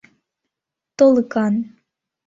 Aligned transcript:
Толыкан 0.97 1.55